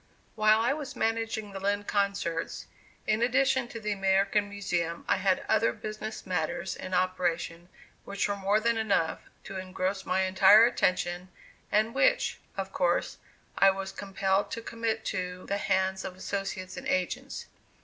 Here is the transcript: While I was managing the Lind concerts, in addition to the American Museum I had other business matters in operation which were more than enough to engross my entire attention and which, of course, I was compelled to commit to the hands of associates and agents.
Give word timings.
While 0.33 0.61
I 0.61 0.73
was 0.73 0.95
managing 0.95 1.51
the 1.51 1.59
Lind 1.59 1.85
concerts, 1.85 2.65
in 3.05 3.21
addition 3.21 3.67
to 3.67 3.79
the 3.79 3.91
American 3.91 4.49
Museum 4.49 5.05
I 5.07 5.17
had 5.17 5.45
other 5.47 5.71
business 5.73 6.25
matters 6.25 6.75
in 6.75 6.95
operation 6.95 7.69
which 8.03 8.27
were 8.27 8.35
more 8.35 8.59
than 8.59 8.77
enough 8.77 9.19
to 9.43 9.57
engross 9.59 10.03
my 10.03 10.21
entire 10.23 10.65
attention 10.65 11.29
and 11.71 11.93
which, 11.93 12.39
of 12.57 12.73
course, 12.73 13.17
I 13.59 13.69
was 13.69 13.91
compelled 13.91 14.49
to 14.53 14.61
commit 14.63 15.05
to 15.13 15.45
the 15.45 15.57
hands 15.59 16.03
of 16.03 16.15
associates 16.15 16.77
and 16.77 16.87
agents. 16.87 17.45